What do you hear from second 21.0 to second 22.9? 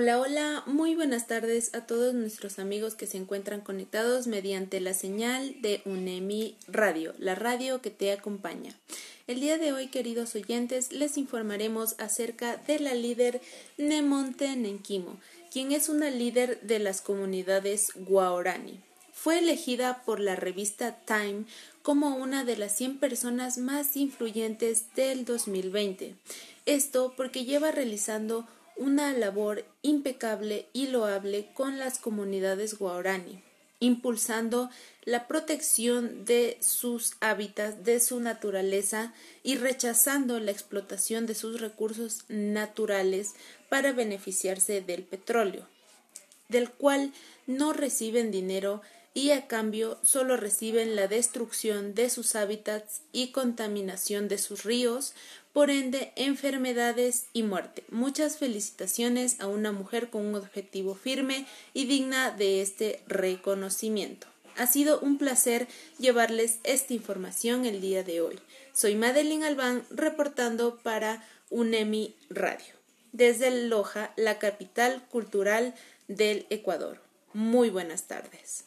Time como una de las